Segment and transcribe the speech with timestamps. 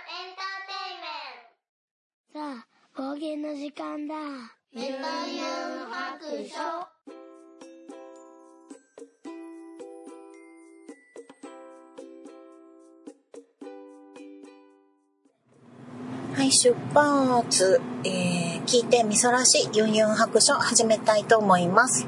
[0.00, 2.64] ンターテイメントさ
[2.96, 4.14] あ、方言の時間だ。
[4.72, 6.60] メタユン白書
[16.32, 22.06] はい、出発、えー、聞いてみそらしユンユン白書始めたいと思います。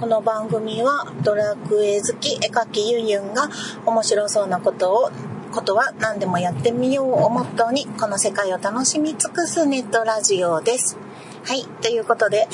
[0.00, 3.48] この番組はドラクエ好き絵描きユンユンが
[3.84, 5.10] 面白そうなことを
[5.58, 10.96] ことは何でもやってみようをモットーにこの世界を楽しみ尽くすネットラジオです。
[11.44, 11.64] はい。
[11.82, 12.46] ということで、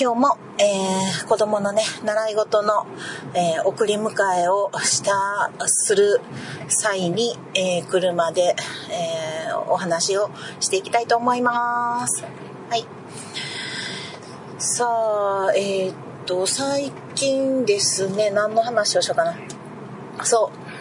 [0.00, 2.86] 今日も、えー、子供のね、習い事の、
[3.34, 6.20] えー送り迎えをした、する
[6.68, 8.54] 際に、えー車で、
[8.92, 12.22] えお話をしていきたいと思います。
[12.70, 12.86] はい。
[14.58, 14.86] さ
[15.48, 15.94] あ、えっ
[16.26, 19.34] と、最近ですね、何の話をしようかな。
[20.22, 20.71] そう。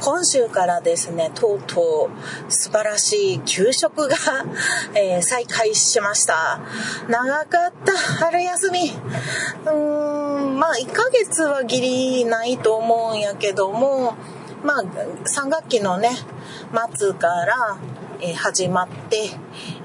[0.00, 2.10] 今週からですね、とうと
[2.48, 4.16] う素晴らしい給食が、
[4.94, 6.60] えー再開しました。
[7.08, 8.92] 長かった、春休み。
[9.64, 14.14] うーん、まあ1ヶ月はギリないと思うんやけども、
[14.62, 16.10] まあ3学期のね、
[16.94, 17.76] 末から、
[18.22, 19.30] え始まって、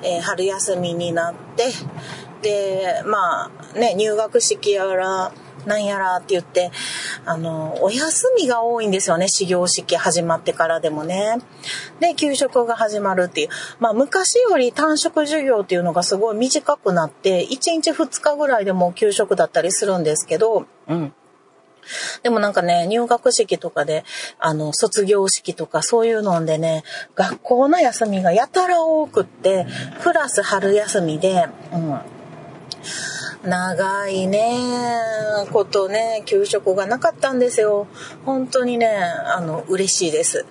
[0.02, 1.72] え春休みになって、
[2.42, 5.32] で、まあね、入学式やら、
[5.66, 6.72] なんやらって言って、
[7.26, 11.38] あの、お休みが多いんですよね、始業式始まってからでもね。
[12.00, 13.50] で、給食が始まるっていう。
[13.80, 21.14] まあ、昔より短縮授業っていうのがすごい短くなって、1日2日ぐらいでもう給食だったりするんですけど、うん。
[22.24, 24.04] でもなんかね、入学式とかで、
[24.40, 26.84] あの、卒業式とかそういうのでね、
[27.16, 29.68] 学校の休みがやたら多くって、
[30.02, 32.00] プラス春休みで、うん。
[33.46, 34.60] 長いね、
[35.52, 37.88] ことね、給食がなかったんですよ。
[38.26, 40.46] 本当にね、あの、嬉しいです。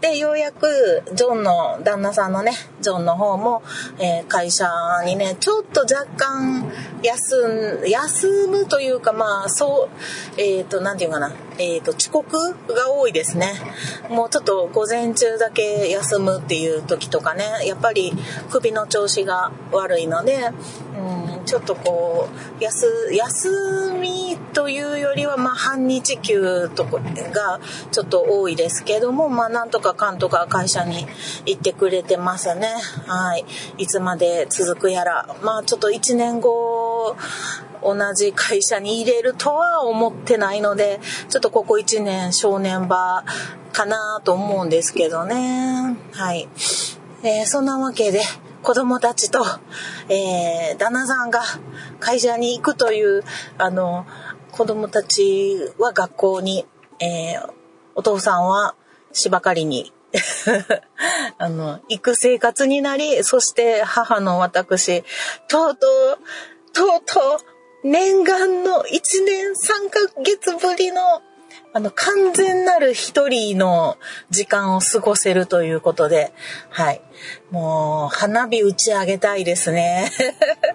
[0.00, 3.62] で、ようやく、ジョンの、旦那さんのね、ジョンの方も、
[3.98, 4.68] えー会社
[5.04, 6.64] にね、ちょっと若干、
[7.02, 9.88] 休ん、休むというか、まあ、そ
[10.36, 12.36] う、えっ、と、なんていうかな、えっ、と、遅刻
[12.66, 13.54] が多いですね。
[14.10, 18.12] もうちょっと午前中だけ休むっていう時とかね、やっぱり
[18.50, 20.50] 首の調子が悪いので、
[20.96, 22.28] うん、ちょっとこ
[22.58, 31.06] う、休、休みというよりは、まあ、半日休とかがちょっと多いですけども、まあ、なんとかかんとか会社に
[31.46, 32.74] 行ってくれてますね。
[33.06, 33.44] はい。
[33.78, 35.36] いつまで続くやら。
[35.42, 37.16] まあ、ちょっと1年後、
[37.82, 43.24] 同じ会社に入れるとは思ってないので、ちょっとここ1年正念場
[43.72, 45.96] かなと思うんですけどね。
[46.12, 46.48] はい。
[47.22, 48.22] えーそんなわけで、
[48.62, 49.44] 子供たちと、
[50.08, 51.42] えー旦那さんが
[52.00, 53.24] 会社に行くという、
[53.58, 54.06] あの、
[54.50, 56.66] 子供たちは学校に、
[57.00, 57.52] えー
[57.94, 58.74] お父さんは
[59.12, 59.92] 芝刈りに、
[61.38, 65.04] あの、行く生活になり、そして母の私、
[65.48, 66.18] とうとう、
[66.72, 67.51] とうとう、
[67.82, 71.22] 念願の1年3ヶ月ぶりの
[71.74, 73.96] あの、完全なる一人の
[74.28, 76.34] 時間を過ごせるということで、
[76.68, 77.00] はい。
[77.50, 80.10] もう、花火打ち上げたいですね。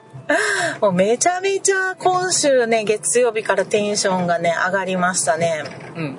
[0.82, 5.64] もうめちゃめちゃ今週ね、月曜日からテンションがね、上がりましたね。
[5.96, 6.18] うん。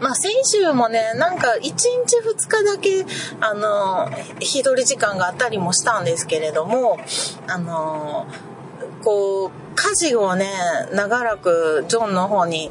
[0.00, 1.86] まあ先週もね、なんか1日
[2.18, 3.06] 2日だけ、
[3.40, 4.10] あの、
[4.40, 6.98] 日取り時間があったりもしたんですけれども、
[7.46, 8.26] あの、
[9.02, 10.50] こう、家事をね、
[10.92, 12.70] 長らくジョンの方に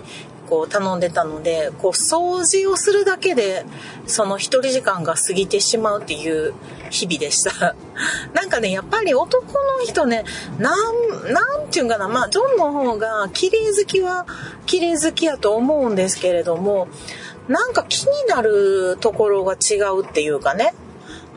[0.51, 3.65] こう頼んでたので、こう掃除をするだけで、
[4.05, 6.53] その一人時間が過ぎてしまうっていう
[6.89, 7.73] 日々でした。
[8.33, 10.25] なんかね、やっぱり男の人ね、
[10.59, 14.25] なん、なんていうんかな、まあ、ジョンの方が綺麗好きは
[14.65, 16.89] 綺麗好きやと思うんですけれども、
[17.47, 20.73] なんか気になるところが違うっていうかね、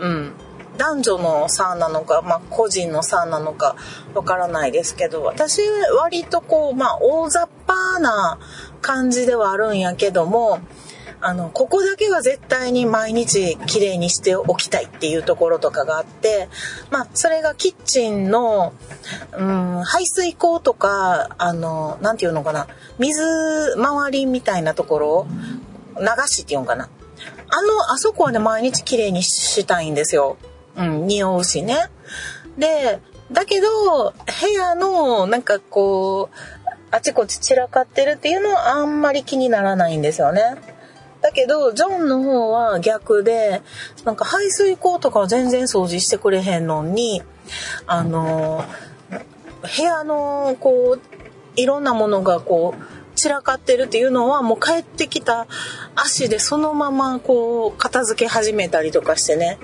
[0.01, 0.33] うん。
[0.77, 3.77] 男女の差なのか、まあ、個人の差なのか
[4.15, 5.61] わからないですけど私
[6.01, 8.39] 割とこう、まあ、大雑把な
[8.81, 10.61] 感じではあるんやけども
[11.21, 16.48] あのここだけは絶対に毎日きれいにしておきたいっていうところとかがあって、
[16.91, 18.75] まあ、それがキッチンの、
[19.33, 22.66] うん、排水口とかあのなていうのかな
[22.98, 23.22] 水
[23.77, 25.27] 回りみたいなところを
[25.98, 26.91] 流しっていうんかな
[27.57, 30.37] あの、あそこはね、毎日綺麗にしたいんですよ。
[30.76, 31.76] うん、匂うしね。
[32.59, 33.00] で、
[33.32, 36.36] だけど、部屋の、なんかこう、
[36.91, 40.42] あちこち散らかってるっていうのはあんまり気にならないんですよね。
[41.21, 43.62] だけど、ジョンの方は逆で、
[44.04, 47.22] なんか排水口とかは全然掃除してくれへんのに、
[47.86, 48.65] あの、
[49.10, 51.00] 部屋の、こう、
[51.56, 55.47] いろんなものがこう、散らかってるっていうのはもう帰ってきた
[55.94, 59.59] 足でそのままこう片付け始めたりとかしてね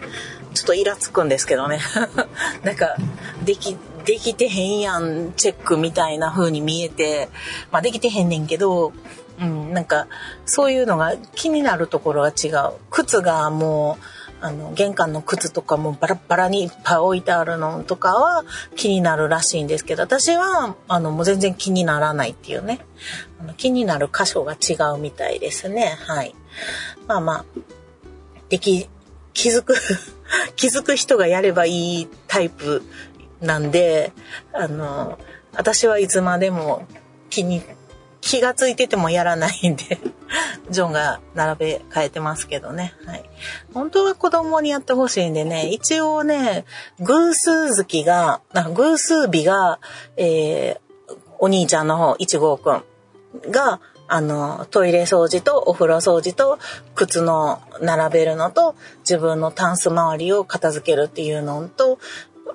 [0.54, 1.80] ちょっとイラつくんですけどね
[2.64, 2.96] なんか
[3.44, 7.28] できできてへんやんチェックみたいな風に見えて
[7.70, 8.92] まあできてへんねんけど
[9.40, 10.06] うん、なんか
[10.44, 14.04] そういうのが気になるところが違う靴がもう
[14.42, 18.44] あの、玄関の靴とかもバラバラにいっぱい置いてあるのとかは
[18.74, 22.80] 気になるらしいんですけど、私は、あの、もう全然気にならないっていうね。
[23.38, 25.98] あの気になる箇所が違うみたいですね。
[26.06, 26.34] はい。
[27.06, 27.44] まあまあ、
[28.48, 28.88] でき、
[29.34, 29.74] 気づく
[30.60, 32.82] 気づく人がやればいいタイプ
[33.40, 34.12] なんで、
[34.52, 35.18] あの、
[35.54, 36.86] 私はいつまでも
[37.30, 37.62] 気に
[38.20, 39.98] 気がついててもやらないんで
[40.68, 42.92] ジョンが並べ替えてますけどね。
[43.06, 43.24] はい。
[43.72, 46.66] 本当は子供にやってほしいんでね、一応ね、
[47.00, 48.42] 偶数月が、
[48.74, 49.78] 偶数日が、
[50.18, 52.82] えー、お兄ちゃんの方、1号くん
[53.50, 53.80] が、
[54.12, 56.58] あの、トイレ掃除とお風呂掃除と
[56.96, 62.00] 靴の並べるのと自分のタンス周りを片付けるっていうのと、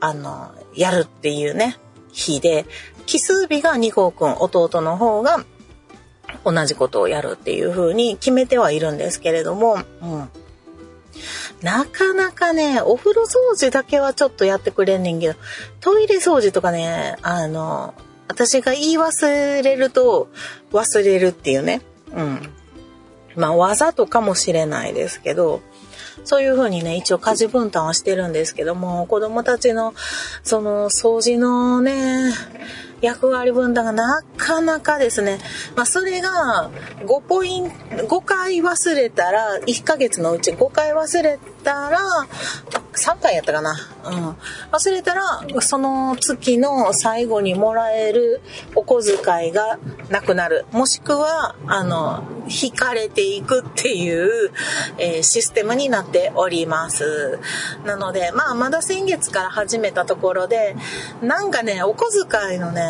[0.02, 1.78] あの、やるっていうね、
[2.12, 2.66] 日で、
[3.06, 5.46] 奇数日が2号くん、弟の方が
[6.44, 10.30] 同じことをやるっていう風に決めてはいるんですけれども、うん。
[11.62, 15.36] なかなかね、お風呂掃除だけはちょっとやってくれんねんけど、
[15.80, 17.94] トイレ掃除とかね、あの、
[18.28, 20.30] 私が言い忘れると
[20.72, 21.82] 忘れるっていうね。
[22.14, 22.50] うん。
[23.36, 25.62] まあ、わざとかもしれないですけど、
[26.24, 29.94] そういうふうにね、一応家事分担はしてるんですけども、子供たちの、
[30.44, 32.32] その、掃除のね、
[33.02, 35.40] 役割分担がなかなかですね、
[35.76, 36.70] まあ、それが
[37.02, 37.76] 5ポイント、
[38.08, 42.00] 5回忘れたら、1ヶ月のうち5回忘れたら、
[42.94, 43.76] 3回やったかな。
[44.06, 44.30] うん。
[44.72, 45.22] 忘れたら、
[45.62, 48.42] その月の最後にもらえる
[48.74, 49.78] お小遣いが
[50.10, 50.66] なくなる。
[50.72, 54.52] もしくは、あの、引かれていくっていう、
[54.98, 57.40] えー、システムになっております。
[57.86, 60.76] なので、まあ、まだ先月から始めたところで、
[61.22, 62.85] なんかね、お小遣いのね、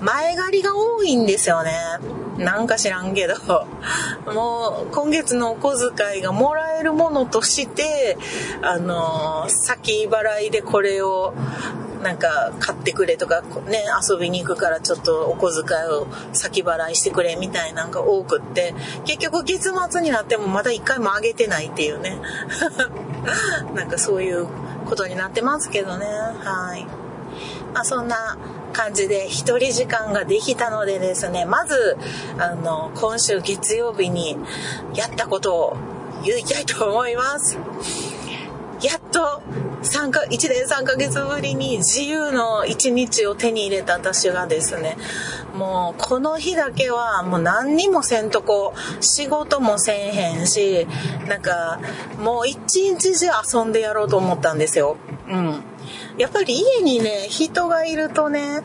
[0.00, 1.72] 前借りが多いんですよね。
[2.38, 3.34] なんか知らんけど。
[4.32, 8.16] もう、今月のお小遣いがもらえるものとして、
[8.62, 11.34] あの、先払いでこれを、
[12.02, 18.74] なんか買ってくれとかね遊びに行くからちょっとお小遣いを先払いしてくれみたいなんか多くって
[19.04, 22.18] 結局月末になってもまだ1回もあげてないっていうね
[23.74, 24.46] なんかそういう
[24.86, 26.86] ことになってますけどねはい
[27.74, 28.38] まあそんな
[28.78, 31.96] 感じで一人時間ができたのでですねまず
[32.38, 34.36] あの今週月曜日に
[34.94, 35.76] やったことを
[36.24, 37.58] 言いたいと思います
[38.80, 39.42] やっと
[39.82, 44.96] 3か1年3ヶ月ぶりに自由の1日を手に入れた私がですね
[45.54, 50.86] もうこの日だけはもう何にもせんとこ仕事もせんへんし
[51.26, 51.80] なんか
[52.20, 53.26] もう一日中
[53.58, 54.96] 遊んでやろうと思ったんですよ。
[55.28, 55.67] うん
[56.18, 58.60] やっぱり家にね、人がいるとね、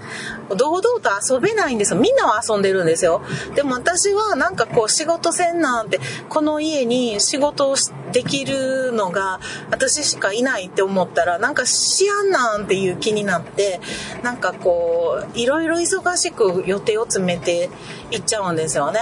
[0.49, 1.99] 堂々と遊べないんですよ。
[1.99, 3.21] みんなは遊んでるんですよ。
[3.55, 7.75] でも私はなんかこう仕事せんなんて、この家に仕事を
[8.11, 9.39] できるのが
[9.71, 13.79] 私しかいないって思ったら、なんかしやんなんていう気になって、
[14.23, 17.69] なんかこう、いろいろ忙しく予定を詰めて
[18.11, 18.99] いっちゃうんですよね。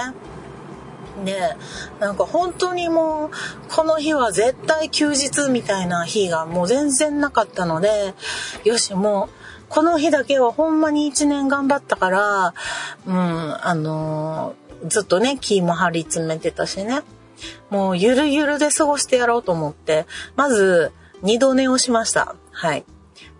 [1.24, 1.56] で、
[2.00, 3.30] なんか本当にもう、
[3.74, 8.14] この日は絶対休日みたいな日がもう全然なかったので、
[8.64, 12.54] よし、もう、この日だけはほんまに一年頑張ったから、
[13.06, 17.02] うん、あのー、ずっとね、気も張り詰めてたしね。
[17.70, 22.34] もうゆるゆるで過ごしてやろうと思って、まず二度寝をしました。
[22.50, 22.84] はい。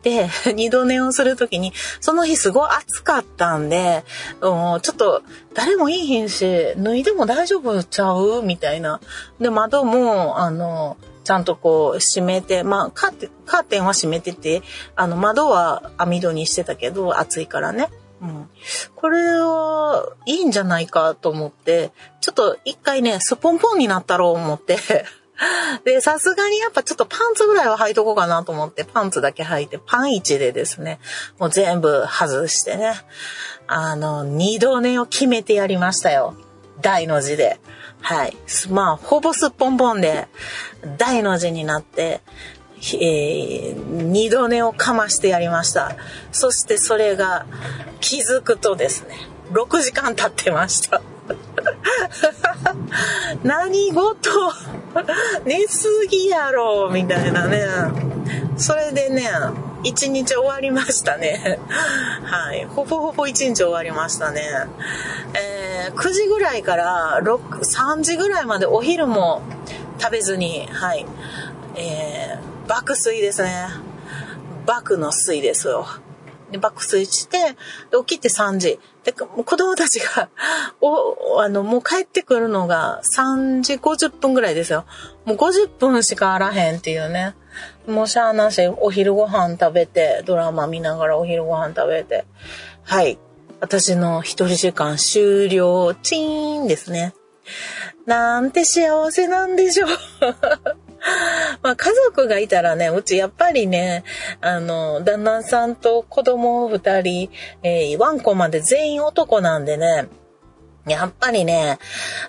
[0.02, 4.04] で、 二度寝をするときに、その日すごい暑かったんで、
[4.40, 5.22] ちょっと
[5.54, 9.00] 誰もいいひんし、脱いでも大丈夫ちゃうみたいな。
[9.40, 14.62] で、窓も、あの、ちゃんとこう閉めて、まあカーテン、カーテンは閉めてて、
[14.96, 17.88] あの窓は網戸にしてたけど、暑いからね。
[18.20, 18.48] うん。
[18.94, 24.78] これはいいんじゃないかと思って、ちょっと一回ね、スポンポンになったろう思って
[25.84, 31.00] で、さすがにやっぱちょっとパンツぐらいは履いとこうかなと思って、パンツだけ履いて、パン1でですね、
[31.38, 32.94] もう全部外してね、
[33.66, 36.34] あの、二度寝を決めてやりましたよ。
[36.80, 37.60] 大の字で。
[38.00, 38.36] はい。
[38.70, 40.28] まあ、ほぼすっぽんぽんで、
[40.98, 42.20] 大の字になって、
[42.94, 45.96] えー、二度寝をかましてやりました。
[46.32, 47.46] そしてそれが
[48.00, 49.16] 気づくとですね、
[49.52, 51.00] 6時間経ってました。
[53.42, 54.30] 何事
[55.44, 57.66] 寝すぎやろみたいなね。
[58.56, 59.28] それでね、
[59.82, 61.58] 一日終わりましたね。
[62.24, 62.64] はい。
[62.66, 64.42] ほぼほぼ一日終わりましたね。
[65.34, 69.42] えね、9時ぐらいから6、3時ぐらいまでお昼も
[69.98, 71.06] 食べずに、はい。
[71.74, 73.68] えー、爆睡ですね。
[74.66, 75.86] 爆の睡ですよ。
[76.52, 77.56] で、爆睡して、で、
[78.06, 78.78] 起きて3時。
[79.04, 80.28] で、子供たちが、
[80.80, 84.84] お、あの、もう帰ってくるのが3時50分ぐらいですよ。
[85.24, 87.34] もう50分しかあらへんっていうね。
[87.86, 92.24] もうしゃあなし、お昼ご飯食べて、ドラマ見ながらお昼ご飯食べて。
[92.84, 93.18] はい。
[93.60, 97.14] 私の一人時間終了、チーンですね。
[98.06, 99.88] なんて幸せなんでしょう。
[101.62, 104.04] まあ家族がいたらね、うちやっぱりね、
[104.40, 107.30] あの、旦那さんと子供二人、
[107.62, 110.08] えー、ワンコまで全員男なんでね、
[110.86, 111.78] やっぱりね、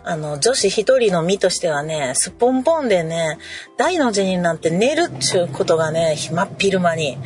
[0.03, 3.39] あの、女子一人の身としてはね、すっぽんぽんでね、
[3.77, 7.17] 大の字になって寝るっちゅうことがね、真っ昼間に。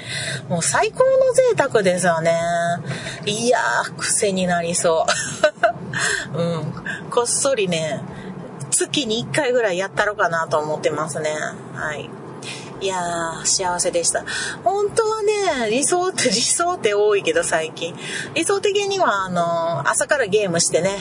[0.47, 2.39] もう最高の贅沢ですよね。
[3.25, 5.05] いやー、癖になりそ
[6.31, 6.31] う。
[6.39, 7.09] うん。
[7.09, 7.99] こっそりね、
[8.77, 11.31] 月に1回ぐらいやったろうかなと思ってますね。
[11.73, 12.09] はい。
[12.79, 14.23] いやー、幸せでした。
[14.63, 17.95] 本当はね、理想って 理想って多いけど最近。
[18.35, 20.95] 理想的には、あの、朝からゲームしてね、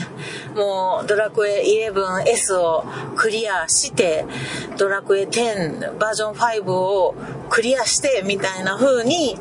[0.55, 4.25] もうドラクエ 11S をクリアして、
[4.79, 7.15] ドラクエ10バージョン5を
[7.51, 9.39] クリアして、みたいな風に、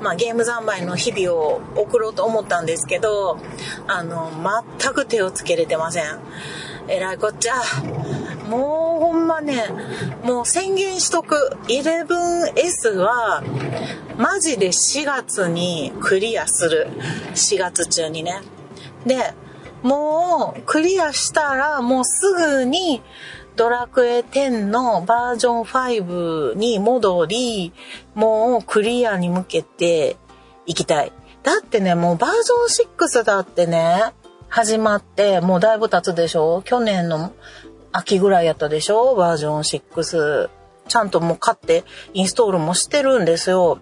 [0.00, 3.36] まあゲーム三昧の日々を送ろうと思ったんですけど、
[3.86, 4.30] あの、
[4.78, 6.18] 全く手をつけれてません。
[6.88, 7.54] えらいこっちゃ。
[8.48, 9.64] もうほんまね、
[10.22, 11.56] もう宣言しとく。
[11.68, 13.42] 11S は、
[14.18, 16.88] マジで4月にクリアする。
[17.34, 18.42] 4月中にね。
[19.06, 19.34] で、
[19.82, 23.02] もうクリアしたらもうすぐに
[23.56, 27.72] ドラクエ10のバージョン5に戻り、
[28.14, 30.16] もうクリアに向けて
[30.66, 31.12] 行きたい。
[31.42, 34.12] だってね、もうバージョン6だってね、
[34.54, 36.62] 始まって、もうだいぶ経つでしょ？
[36.62, 37.32] 去年の
[37.90, 39.16] 秋ぐらいやったでしょ？
[39.16, 40.48] バージョン6。
[40.86, 41.82] ちゃんともう買って
[42.12, 43.80] インストールもしてるんですよ。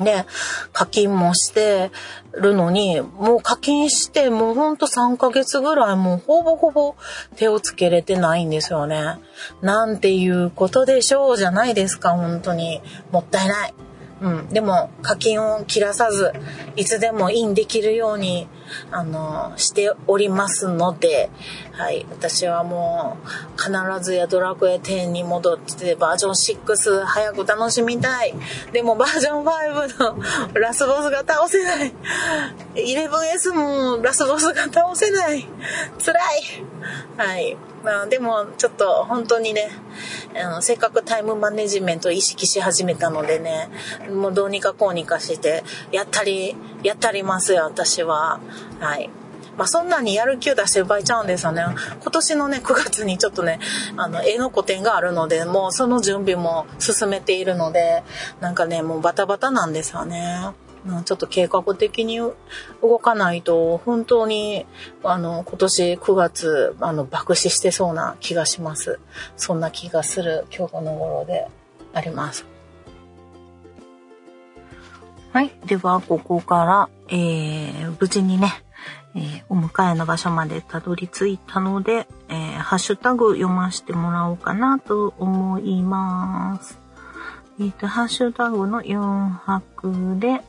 [0.00, 0.24] ね、
[0.72, 1.90] 課金もして
[2.32, 6.94] るのに、もう課金して、もうほんと3ヶ月ぐらい、もうほぼほぼ
[7.36, 9.18] 手をつけれてないんですよね。
[9.60, 11.36] なんていうことでしょう？
[11.36, 12.80] じゃないですか、本当に。
[13.10, 13.74] もったいない。
[14.22, 14.48] うん。
[14.48, 16.32] でも、課金を切らさず、
[16.76, 18.48] いつでもインできるように、
[18.90, 21.30] あの、しておりますので、
[21.72, 22.06] はい。
[22.10, 23.28] 私はもう、
[23.60, 28.34] 必ずやドラクエ10に戻ってバージョン6早く楽しみたい。
[28.72, 31.92] でもバージョン5のラスボスが倒せない。
[32.74, 35.46] 11S もラスボスが倒せない。
[36.04, 36.64] 辛い。
[37.16, 37.56] はい。
[37.82, 39.68] まあでもちょっと本当にね、
[40.36, 43.68] あのせっかくタイムマネジメントを意識し始めたのでね、
[44.10, 48.40] もうどうにかこうにかして、やったり、やったりますよ、私は。
[48.80, 49.10] はい。
[49.56, 51.64] まあ、そんなにやる気を出してる場合ちゃうんですよね。
[52.00, 53.60] 今年のね、9月にちょっとね、
[53.96, 58.02] あの、絵の個展があるので、もうその準備も進めているので、
[58.40, 60.52] なんかね、もうバタバタなんですよね。
[61.04, 64.66] ちょっと計画的に動かないと、本当に、
[65.04, 68.98] あの、今年9月、あの、爆死してそうな気がします。
[69.36, 71.46] そんな気がする今日この頃で
[71.92, 72.51] あります。
[75.32, 75.50] はい。
[75.64, 78.52] では、ここから、えー、無事にね、
[79.14, 86.78] えー、お迎えの場所までたどり着いたので、えー、ハッシュタグ読ませてもらおうかなと思います。
[87.58, 90.42] えっ、ー、と、ハッシュタグの4泊で、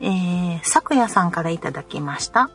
[0.00, 2.50] えー、昨夜さんからいただきました。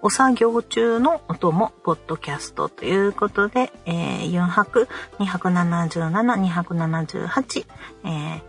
[0.00, 7.66] お作業中の音もポッドキャストということで、えー、4泊277、278、
[8.04, 8.42] えー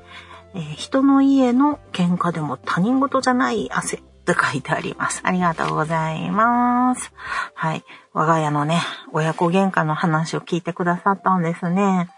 [0.53, 5.21] えー、人の家の喧嘩でも他人事じゃない汗と書いてあります。
[5.23, 7.11] ありがとうございます。
[7.53, 7.83] はい。
[8.13, 12.09] 我が家のね、親子喧嘩の話を聞いてくださったんですね。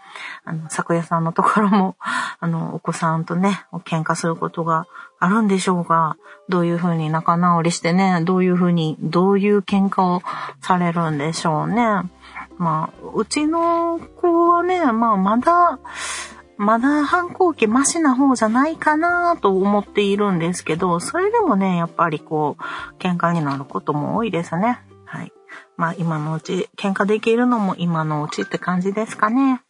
[0.44, 1.96] あの、昨夜さんのところも、
[2.40, 4.86] あの、お子さんとね、喧嘩することが
[5.18, 6.16] あるんでしょうが、
[6.48, 10.22] どういうふうに仲直りしてね、どういうふうに、どういう喧嘩を
[10.60, 12.02] されるんでしょうね。
[12.58, 15.78] まあ、うちの子はね、まあ、まだ、
[16.62, 24.78] まだ反抗期マシな方じゃないかなと思っているんですけど、それでもね、やっぱりこう、喧嘩になることも多いですね。
[25.04, 25.32] はい。
[25.76, 29.60] まあ今のうち、喧嘩できるのも今のうちって感じですかね。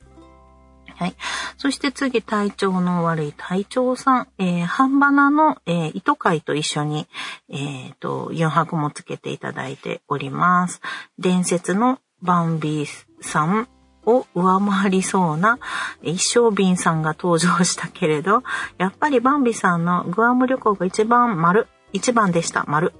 [0.97, 1.15] はい。
[1.57, 7.09] そして次、体調の悪い隊長さん、えー、半ばなの、えー、糸会と一緒に、
[7.49, 10.83] えー、と、4泊もつけていただいております。
[11.19, 12.89] 伝説のバンビー
[13.23, 13.67] さん
[14.07, 15.59] を上回りそうな
[16.03, 18.43] 一生瓶さんが登場したけれど、
[18.79, 22.93] やっぱりバンビさんのグアム旅行が一番丸、一番でした、丸。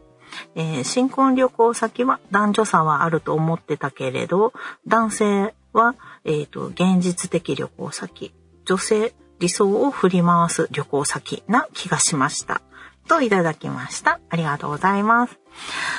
[0.55, 4.53] えー、新婚旅行先は男女差はあると思ってたけれど、
[4.87, 5.95] 男性は、
[6.25, 12.63] えっ、ー、と、現実的旅行先、女性、理想を振り回す旅行先な気がしました。
[13.09, 14.21] といただきました。
[14.31, 15.39] ありがとうございます。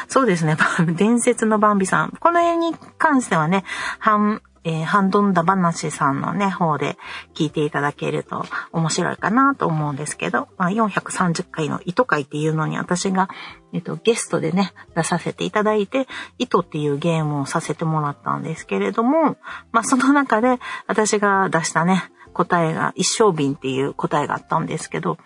[0.07, 0.55] そうですね。
[0.95, 2.17] 伝説のバンビさん。
[2.19, 3.65] この辺に関してはね、
[3.99, 6.97] 半、えー、ハンドンダ話さんのね、方で
[7.33, 13.29] 聞いていただけると面白いかなと思うんですけど、まあ、430回の糸会っていうのに私が、
[13.73, 19.37] えっと、ゲストでね、出させていただいて、糸っていうゲームをさせてもらったんですけれども、
[19.71, 22.03] まあ、その中で私が出したね、
[22.33, 25.17] 答えが、一生瓶っていう答えがあったんですけど、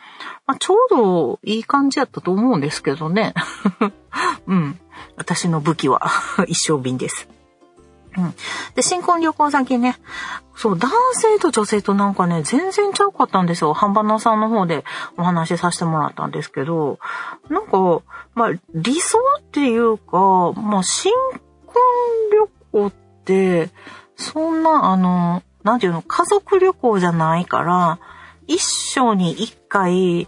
[0.46, 3.34] まあ、ちょうどいい感じやったと思うんですけどね。
[4.48, 4.80] うん。
[5.16, 6.10] 私の武器は
[6.48, 7.37] 一生瓶です。
[8.18, 8.34] うん。
[8.76, 9.98] で、新婚旅行先ね、
[10.56, 13.74] そう、男性と女性となんかね、全然ちゃうかったんですよ。
[13.74, 14.84] ハンバナさんの方で
[15.18, 17.00] お話しさせてもらったんですけど、
[17.50, 18.02] なんか、
[18.34, 21.12] まあ、理想っていうか、まあ、新
[21.68, 21.76] 婚
[22.32, 22.92] 旅行っ
[23.24, 23.70] て、
[24.16, 28.00] そんな、あの、なんていうの、家族旅行じゃないから、
[28.48, 30.28] 一生に一回、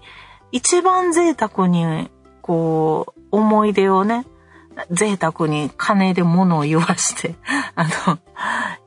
[0.51, 4.25] 一番贅沢に、こう、思い出をね、
[4.91, 7.35] 贅沢に金で物を言わして、
[7.75, 8.19] あの、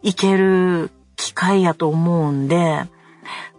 [0.03, 2.87] いける機会やと思うんで、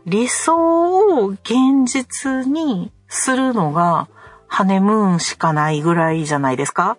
[0.06, 4.08] 理想を現実にするのが
[4.48, 6.98] ハネムーンしかないぐらいじゃないですか？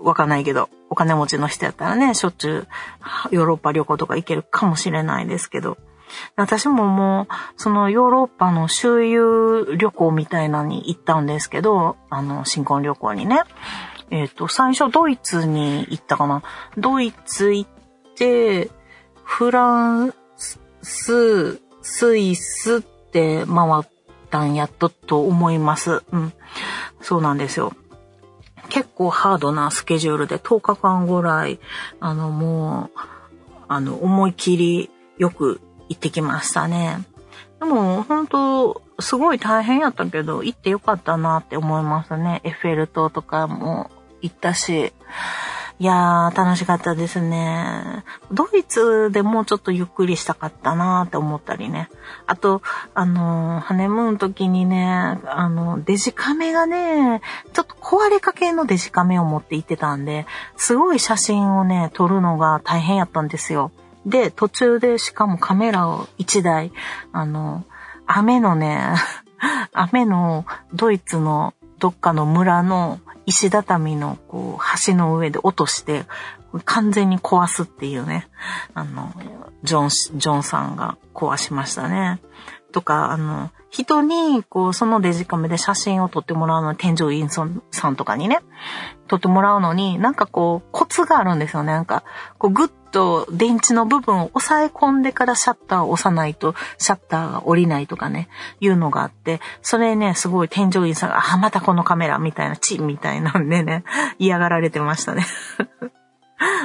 [0.00, 2.66] わかんないけど、お金持ちの人やったらね、しょっちゅ
[3.30, 5.78] うヨーロッパ旅行とか行けるかもしれないですけど、
[6.36, 7.26] 私ももう、
[7.56, 13.42] そのヨーロッパの周遊旅行みたいなのに行ったんですけど、あの、新婚旅行にね。
[14.12, 16.42] えっ、ー、と、最初ドイツに行ったかな。
[16.76, 18.70] ドイツ行って、
[19.24, 20.14] フラン
[20.82, 23.88] ス、スイスって回っ
[24.30, 26.02] たんやったと思います。
[26.12, 26.32] うん。
[27.00, 27.72] そうなんですよ。
[28.68, 31.58] 結構ハードなスケジュールで10日間ぐらい、
[31.98, 32.98] あの、もう、
[33.66, 36.98] あの、思い切りよく行ってきましたね。
[37.60, 42.42] でも、本当すごい大変やったけど、行ってよかったなって思いますね。
[42.44, 43.90] エッフェル塔とかも
[44.22, 44.92] 行ったし、
[45.78, 48.04] いやー、楽しかったですね。
[48.30, 51.88] ドイツでもうちょっとゆっくりしたかったなーって思ったりね。
[52.26, 52.62] あと、
[52.94, 57.20] あのー、ハネムーン時にね、あの、デジカメがね、
[57.52, 63.72] ちょっと壊れかけのデジカメを持って行ってたんで、すごい写真をね、撮るのが大変やったんですよ。
[64.06, 66.72] で、途中でしかもカメラを1台、
[67.12, 67.64] あの、
[68.06, 68.94] 雨のね、
[69.72, 76.04] 雨のドイツのどっかの村の石畳のこう橋の上で落として
[76.64, 78.28] 完全に壊すっていうね、
[78.74, 79.12] あの、
[79.62, 82.20] ジョン、ジョンさんが壊しましたね。
[82.72, 88.40] とか、あの、人に、こう、そのデジカメで写真を撮ってもらうのに、天井インソンさんとかにね、
[89.08, 91.72] 撮ってもらうのに、なんかこう、コツがあるんですよね。
[91.72, 92.04] なんか、
[92.38, 98.28] こう、ぐっと電池の部分を押さえ込んでからシャッターを押さないと、シャッターが降りないとかね、
[98.60, 103.84] いうのがあって、それね、すごい天井員さんが、あ、またこのカメラみたいな、チンみたいなんでね、
[104.18, 105.24] 嫌がられてましたね。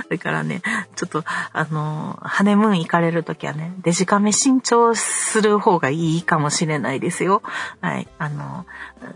[0.10, 0.62] だからね、
[0.96, 7.42] ちょっと、あの、ハネムーン行かれるときはね、デジカメ新調する方がいいかもしれないですよ。
[7.82, 8.08] はい。
[8.18, 8.66] あの、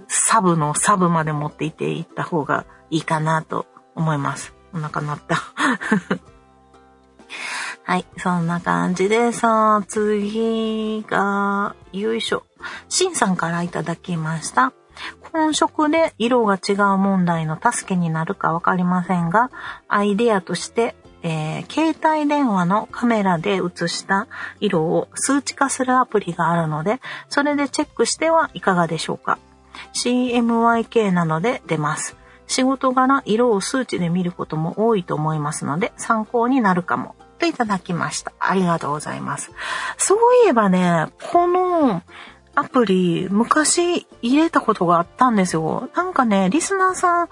[0.08, 4.54] サブのサブまで持っていっていった方がいいかなと思います。
[4.74, 5.36] お腹鳴った。
[7.84, 8.06] はい。
[8.18, 12.44] そんな感じで、さあ、次が、よいしょ。
[12.90, 14.74] シンさんからいただきました。
[15.32, 19.52] 本色で色が違う問題の助けになるかわかりませんが、
[19.88, 24.28] アイデアとして、えー、携帯電話のカメラで写した
[24.60, 29.38] 色を数値化するアプリがあるので、それでチェックしてはいかがでしょうか。
[29.94, 32.18] CMYK なので出ます。
[32.48, 37.16] 仕事柄色を数値で見ることも多いと思いますので、参考になるかも。
[37.40, 38.34] といただきました。
[38.40, 39.52] ありがとうございます。
[39.98, 42.04] そういえばね、この
[42.56, 45.90] アプリ、昔入れたことがあったんですよ。
[45.96, 47.30] なんかね、リスナーさん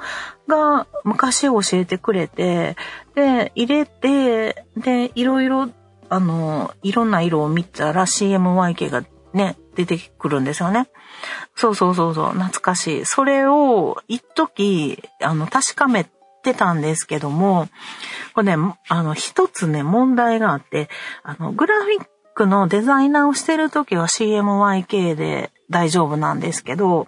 [0.47, 2.77] が昔教えてくれて、
[3.15, 5.69] で、入れて、で、いろいろ、
[6.09, 9.03] あの、いろんな色を見たら CMYK が
[9.33, 10.89] ね、出てくるんですよね。
[11.55, 13.05] そうそうそうそう、懐かしい。
[13.05, 16.05] それを、一時、あの、確かめ
[16.43, 17.67] てたんですけども、
[18.33, 20.89] これね、あの、一つね、問題があって、
[21.23, 22.07] あの、グラフィッ
[22.39, 27.07] クのデザイナーをしてるときは CMYK で大丈夫なんですけど、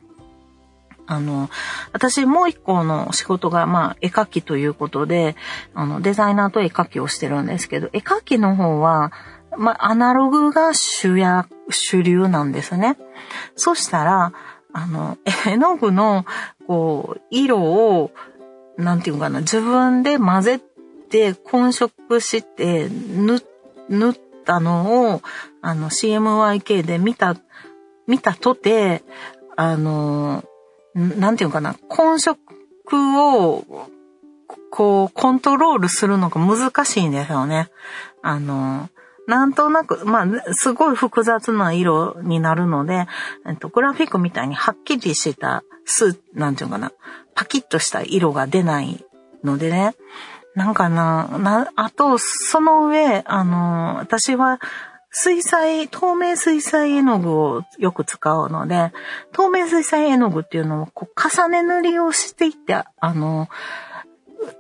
[1.08, 1.50] あの、
[1.94, 5.36] 私もう一個の仕事が、まあ、絵描きということで、
[5.74, 9.12] あの、デザイナーと絵描きをしてるんですけど、絵描きの方は、
[9.58, 12.98] まあ、アナログが主や、主流なんですね。
[13.56, 14.34] そしたら、
[14.74, 15.18] あの、
[15.48, 16.26] 絵の具の、
[16.68, 18.12] こう、色を
[18.78, 20.60] なんていうかな、自分で混ぜ
[21.10, 23.42] て混色して塗、
[23.90, 25.22] 塗ったのを、
[25.62, 27.36] あの CMYK で見た、
[28.08, 29.04] 見たとて、
[29.56, 30.44] あの、
[30.96, 32.38] なんていうかな、混色
[32.92, 33.64] を、
[34.70, 37.70] こう、コントロールするのが難しいんですよね。
[38.22, 38.90] あの、
[39.28, 43.08] なんとなく、まあ、すごい複雑な色になるので、
[43.48, 46.92] えっと、グラフィックみたいにはっきりしたス、なんていうかな、
[47.36, 49.06] パキッとした色が出ない
[49.44, 49.96] のでね、
[50.56, 54.60] なんかな、な、あと、その上、あの、私は、
[55.14, 58.94] 水彩、透明水彩絵の具をよく使うので、
[59.34, 63.50] 透明水彩絵の具っていうのをこう重ね塗りをしていって、あの、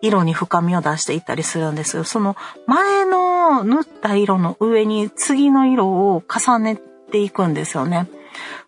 [0.02, 2.04] 色に深みを出していったりするんですよ。
[2.04, 2.36] その
[2.68, 6.76] 前の塗った色の上に次の色を重ね
[7.12, 8.08] ていくんですよね。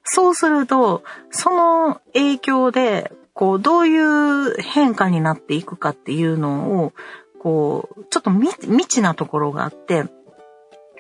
[0.04, 6.94] そうすると、その影響で、こう、どういう変化になっていくかっていうのを、
[7.40, 10.06] こう、ちょっと未知なところがあって、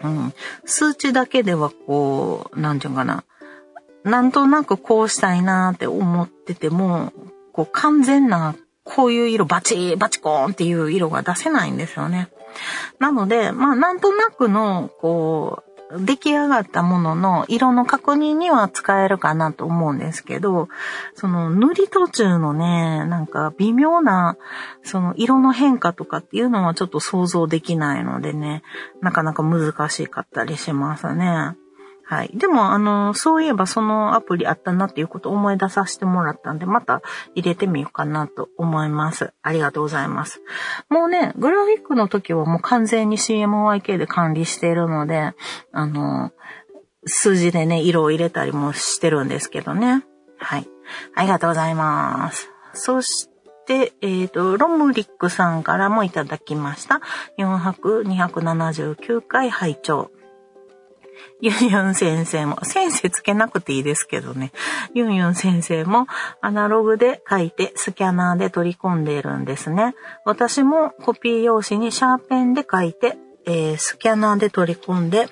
[0.01, 0.33] うん、
[0.65, 3.23] 数値だけではこう、なんていうかな、
[4.03, 7.13] なんとなくこうしたいなって思ってても、
[7.53, 12.29] こう完全なこういう色バチバチコーンっていう色が出せないんですよね。
[12.99, 20.69] なので、まあなんとなくの、こう、出来上がったものの色の確認には使えるかなと思うんですけど、
[21.15, 24.37] その塗り途中のね、なんか微妙な、
[24.83, 28.63] その色の変化とかっていうのはちょっと想像できないのでね、
[29.01, 31.55] なかなか難しかったりしますね。
[32.05, 32.31] はい。
[32.33, 37.01] でも、あの、そういえばそのアプリあったなっていうことを思い出させてもらったんで、また
[37.33, 39.33] 入れてみようかなと思います。
[39.41, 40.41] ありがとうございます。
[40.89, 45.33] もうね、グラフィックの時はもう完全に CMYK で管理しているので、
[45.71, 46.31] あの、
[47.05, 50.03] 数字でね、色を入れたりもしてるんですけどね。
[50.37, 50.67] はい。
[51.15, 52.49] ありがとうございます。
[52.73, 53.29] そし
[53.65, 57.01] て、えっ、ー、と、ロムリックさんからもいただきました。
[57.37, 60.11] 4泊279回拝聴
[61.41, 64.51] ユンユン先生も、先生つけなくていいですけどね。
[64.93, 66.07] ユンユン先生も
[66.41, 69.95] アナログで書いてスキャナーで取り込んでいるんですね。
[70.25, 75.27] 私もコピー用紙にシャーペンで書いて、えー、スキャナーで取り込んで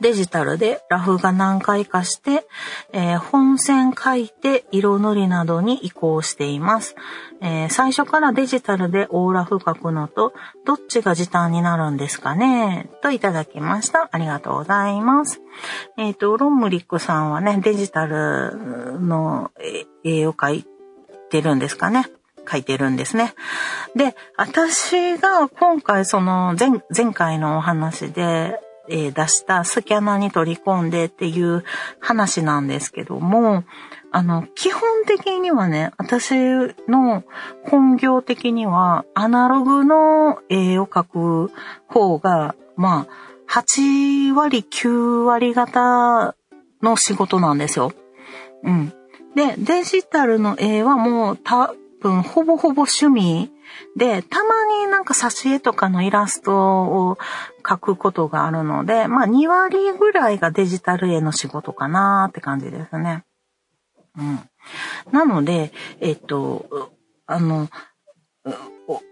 [0.00, 2.46] デジタルでラフが何回かして、
[2.92, 6.94] えー、本線書いて色塗りなどに移行しています、
[7.40, 10.32] えー、最初からデジタルでオーラフ書くのと、
[10.64, 12.88] どっちが時短になるんですかね？
[13.02, 14.08] といただきました。
[14.12, 15.40] ありがとうございます。
[15.96, 19.50] えっ、ー、と、ロンムリックさんはね、デジタルの
[20.04, 20.66] 絵を描い
[21.30, 22.06] てるんですかね？
[22.50, 23.34] 書いてるんですね。
[23.94, 31.64] で、私が今回その前前回のお話で、え、出したスキャナに取り込んでっていう
[32.00, 33.64] 話なんですけども、
[34.10, 36.34] あの、基本的にはね、私
[36.88, 37.24] の
[37.64, 41.04] 本業的には、アナログの絵を描
[41.48, 41.52] く
[41.86, 46.34] 方が、まあ、8割、9割型
[46.82, 47.92] の仕事なんですよ。
[48.62, 48.92] うん。
[49.34, 53.50] で、デジタルの絵はもう多分、ほぼほぼ趣味
[53.96, 57.18] で、たまになんか挿絵とかのイラストを
[57.62, 63.24] 描くことがあるので、まあ2割ぐらいがデジタル絵の仕事かなって感じですね。
[64.16, 64.40] うん。
[65.12, 66.92] なので、えっと、
[67.26, 67.68] あの、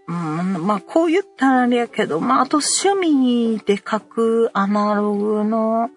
[0.08, 5.90] うん、まあこう言ったらあれやけど、まああと趣味で描くアナログの、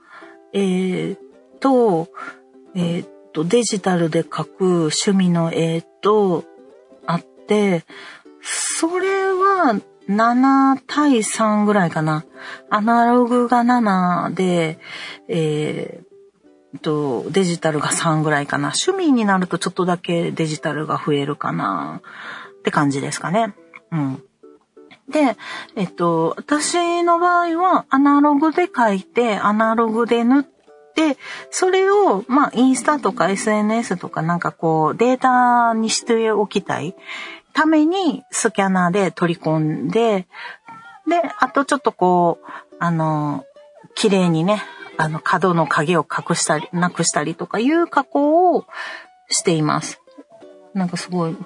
[0.53, 1.17] えー、
[1.59, 2.09] と、
[2.75, 6.45] え、っと、デジタルで描く趣味の絵と
[7.05, 7.85] あって、
[8.51, 12.25] それは7対3ぐらいかな。
[12.69, 14.79] アナログが7で、
[15.27, 18.71] えー、と、デジタルが3ぐらいかな。
[18.73, 22.01] 趣味になるとちょっとだけデジタルが増えるかな。
[22.59, 23.53] って感じですかね。
[23.91, 24.23] うん。
[25.09, 25.37] で、
[25.75, 31.17] えっと、私の場合はアナログで書いて、アナログで塗って、
[31.49, 36.95] それを、まあ、インスタとか SNS とかなんかこう、データにしておきたい。
[37.53, 40.27] ためにスキャナーで取り込んで、
[41.07, 43.45] で、あとちょっとこう、あの、
[43.95, 44.63] 綺麗にね、
[44.97, 48.65] あの、角の影を隠したり、なくしたりとかいう加工を
[49.29, 50.01] しています。
[50.73, 51.37] なんかすごい、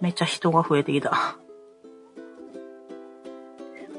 [0.00, 1.36] めっちゃ人が増えてきた。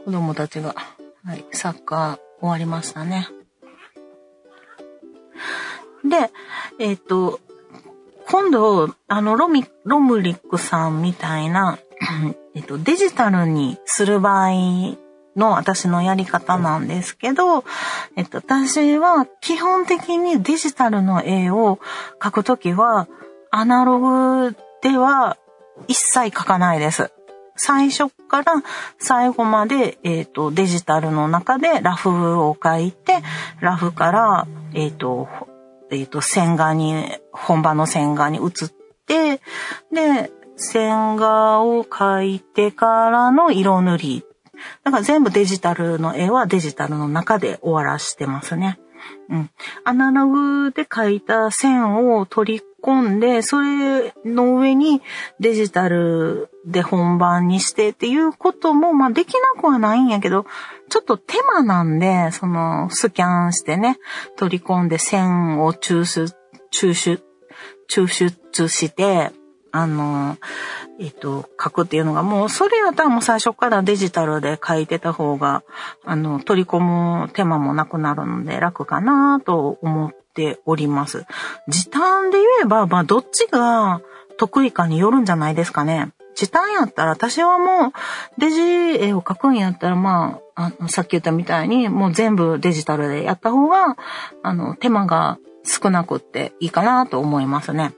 [0.05, 0.75] 子供たちが、
[1.23, 3.27] はい、サッカー終わりましたね。
[6.03, 6.31] で、
[6.79, 7.39] えっ、ー、と、
[8.35, 11.79] 今度、あの、ロミ、ロムリックさんみたいな、
[12.53, 14.97] えっと、デジタルにする場合
[15.37, 17.63] の私のやり方なんですけど、
[18.17, 21.79] えっと、私は基本的にデジタルの絵を
[22.19, 23.07] 描くときは、
[23.51, 23.99] アナロ
[24.49, 25.37] グでは
[25.87, 27.13] 一切書かないです。
[27.55, 28.63] 最初から
[28.99, 33.19] 最後まで、えっ、と、デジタルの中でラフを書いて、
[33.61, 35.29] ラフから、えっ、と、
[35.91, 38.51] えっ、ー、と、線画に、本場の線画に移っ
[39.05, 39.41] て、
[39.93, 44.23] で、線画を描いてからの色塗り。
[44.83, 48.79] だから全部デジタルの絵はデジタルの中で終わらしてますね。
[49.29, 49.49] うん。
[49.83, 55.01] アナログで描いた線を取り込んで、それの上に
[55.39, 60.45] デジタルで本番にしてっていうことも、まあできなくはないんやけど、
[60.89, 63.97] ちょっと手間なんで、そのスキャンしてね、
[64.37, 66.35] 取り込んで線を抽出、
[66.71, 67.23] 抽出、
[67.89, 69.31] 抽出して、
[69.71, 70.37] あの、
[71.01, 75.63] えっと、書くっていうのがもう、それやったらもう最初からデジタルで書いてた方が、
[76.05, 81.25] あの、取り込む手間もなくなるので楽かなと思っております。
[81.67, 84.01] 時短で言えば、まあ、どっちが
[84.37, 86.11] 得意かによるんじゃないですかね。
[86.35, 87.91] 時短やったら、私はもう、
[88.39, 93.95] デジ絵を描くんやったら、まあ、あの、さっき言ったみたいに、もう全部デジタルでやった方が、
[94.43, 97.93] あの、手間が少なくっていいかなと思いますね。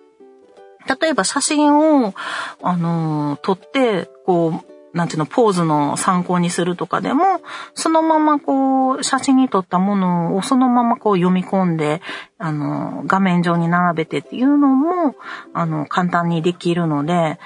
[1.02, 2.14] 例えば写真を、
[2.62, 7.42] あの、撮って、こう、なんていうの、ポーズの参考にするとかでも、
[7.76, 12.02] そのままこう、写真に撮ったものをそのままこう読み込んで、
[12.38, 15.16] あの、画面上に並べてっていうのも、
[15.54, 17.40] あの、簡単にできるので、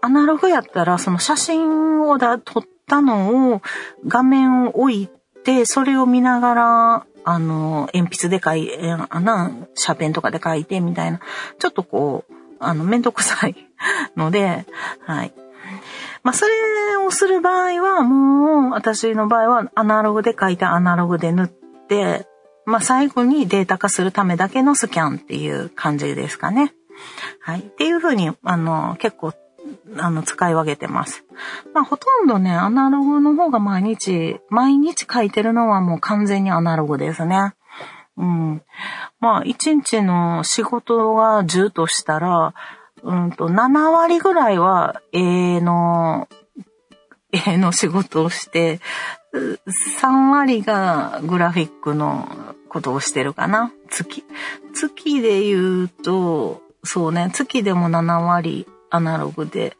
[0.00, 3.62] アナログやったら、その写真をだ撮ったのを
[4.06, 5.08] 画面を置い
[5.44, 11.20] て、それを見ながら、あの、鉛筆で書いて、あな、シャペンとかで書いてみたいな、
[11.58, 13.56] ちょっとこう、あの、めんどくさい
[14.16, 14.66] ので、
[15.06, 15.32] はい。
[16.22, 21.48] まあ、それをする場合は、もう、私の場合は、アナログで書いてアナログで塗っ
[21.88, 22.26] て、
[22.64, 26.74] まあ、最後にデータ化するためだけのスキャンっていう感じですかね。
[27.40, 27.60] はい。
[27.60, 29.32] っていうふうに、あの、結構、
[29.98, 31.24] あの、使い分けてます。
[31.74, 37.54] まあ、ほとんどね、アナログの方が毎日、毎日書いてるのはもう完全にアナログですね。
[38.16, 38.62] うん。
[39.20, 42.54] まあ、一日の仕事が10としたら、
[43.02, 46.28] うんと、7割ぐらいは A の、
[47.32, 48.80] A の仕事をして、
[49.34, 52.28] 3割がグラフィックの
[52.68, 53.72] ことをしてるかな。
[53.90, 54.24] 月。
[54.74, 59.76] 月で言うと、そうね、月でも7割アナログで、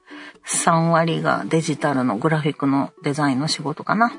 [0.46, 4.12] 3割がデジタルのグラフィックのデザインの仕事かな。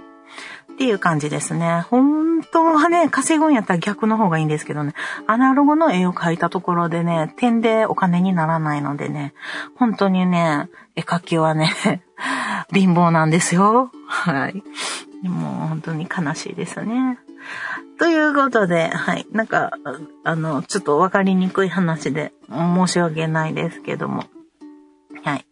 [0.74, 1.86] っていう感じですね。
[1.90, 4.94] 本当はね、稼ぐんやったら逆の方がいいんですけどね、
[5.28, 9.34] アナログの絵を描いたところでね、点でお金にならないのでね、
[9.76, 11.74] 本当にね、絵描きはね、
[12.74, 13.92] 貧乏なんですよ。
[14.08, 14.64] はい。
[15.22, 17.20] もう本当に悲しいですね。
[18.00, 19.28] ということで、はい。
[19.32, 19.72] なんか、
[20.24, 24.26] あの、ちょっとわかりにくい話で申し訳ないですけども。
[25.24, 25.46] はい。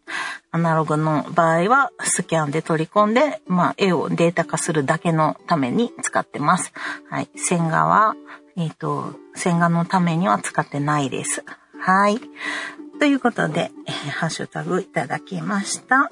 [0.51, 6.73] アナログの場合はスキャンで取り込んで、まあ、絵をデータ化するだけのために使ってます。
[7.09, 7.29] はい。
[7.35, 8.15] 線画は、
[8.57, 11.43] えっ、ー、と、線画のためには使ってないです。
[11.79, 12.19] はい。
[12.99, 16.11] ということで、えー、ハッシュタグいただきました。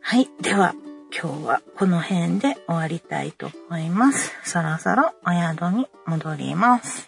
[0.00, 0.30] はい。
[0.40, 0.74] では、
[1.10, 4.32] 今日はこの辺で終わりたいと思います。
[4.44, 7.07] そろそろお宿に戻ります。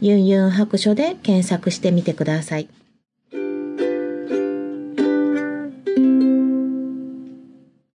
[0.00, 2.68] ユンユン白書で検索してみてください。